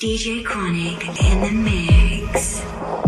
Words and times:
DJ 0.00 0.44
Chronic 0.44 1.08
in 1.24 1.40
the 1.40 1.50
mix. 1.50 3.07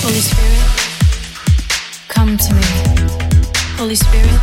Holy 0.00 0.20
Spirit, 0.20 0.62
come 2.08 2.36
to 2.36 2.54
me. 2.54 2.62
Holy 3.76 3.94
Spirit, 3.94 4.40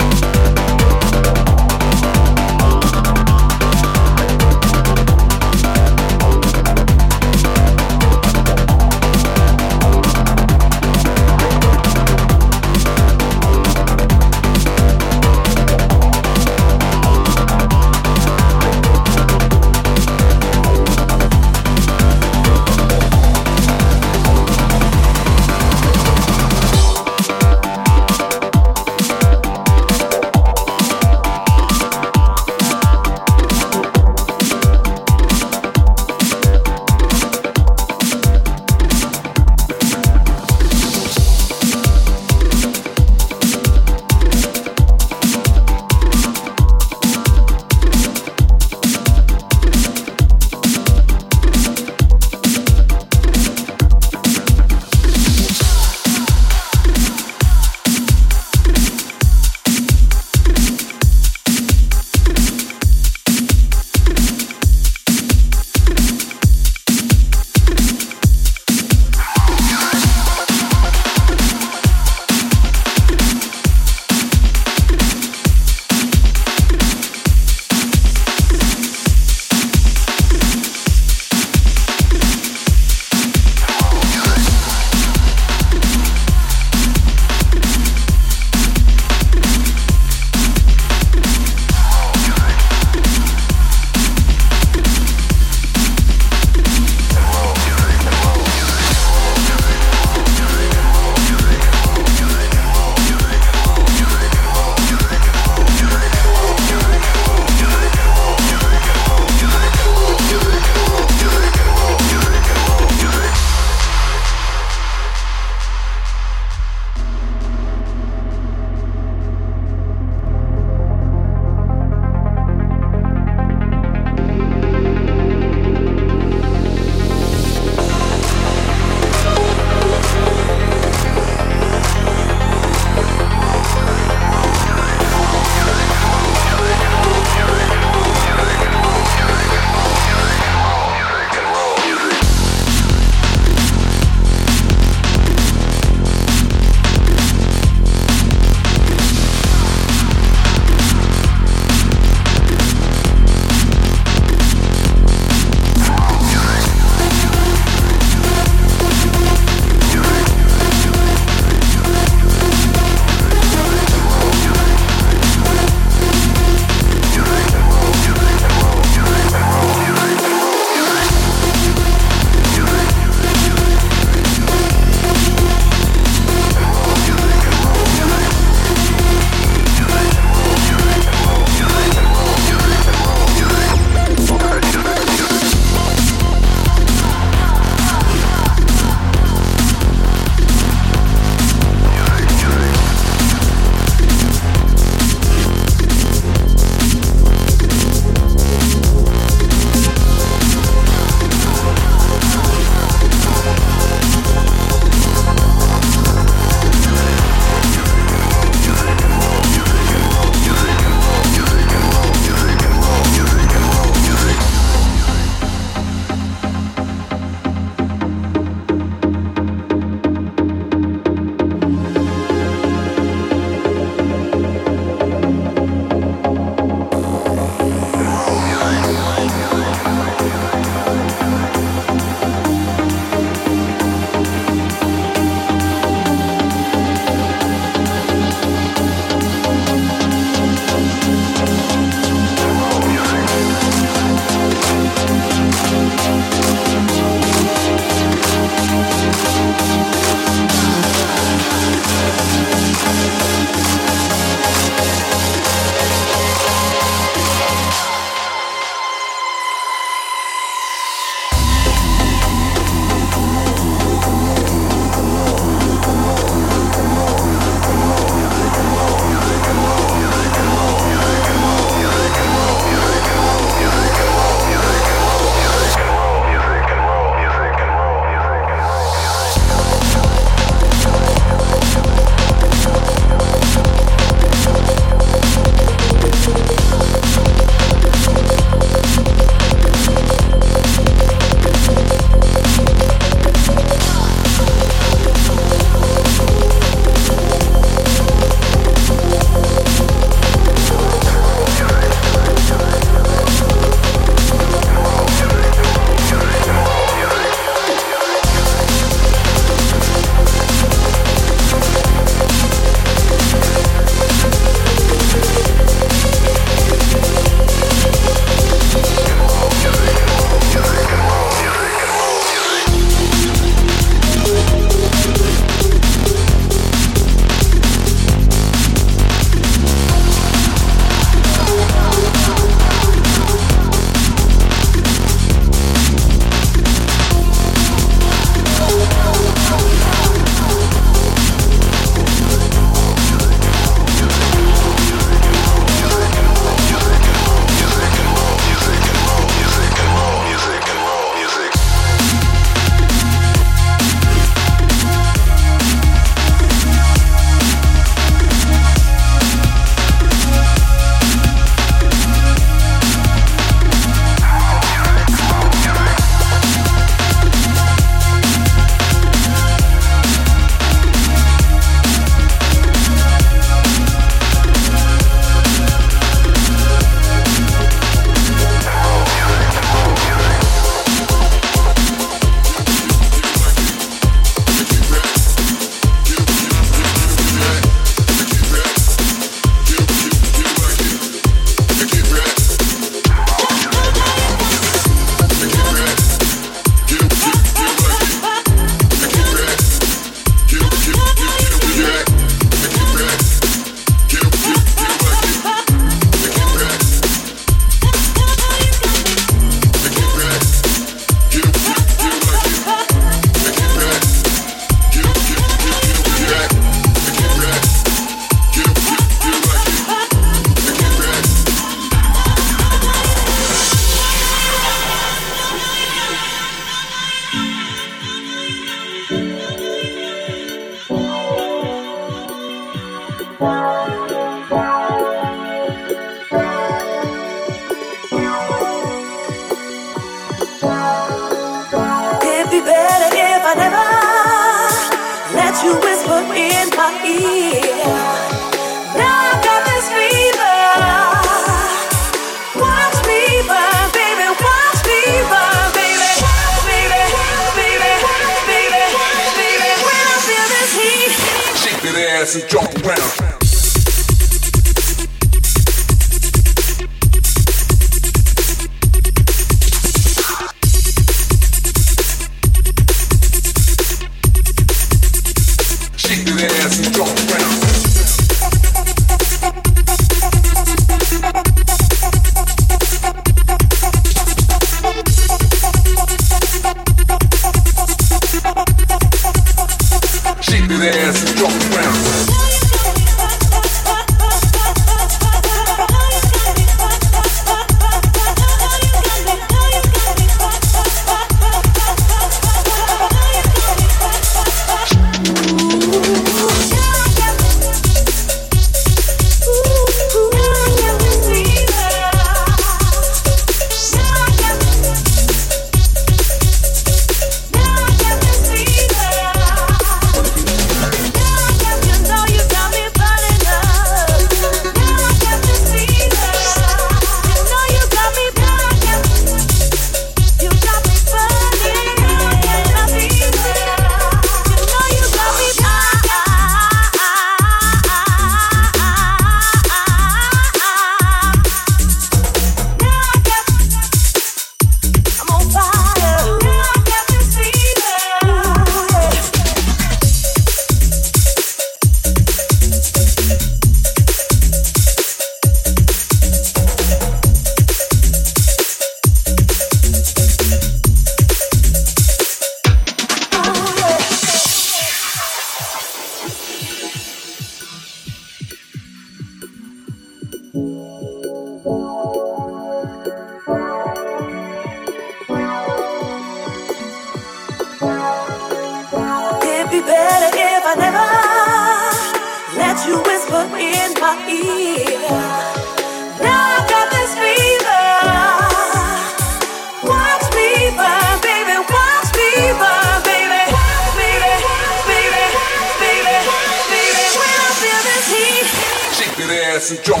So. 599.61 599.75
and 599.75 600.00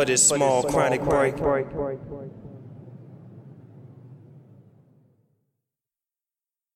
for 0.00 0.06
this 0.06 0.26
small 0.26 0.62
chronic 0.62 1.02
break? 1.02 1.36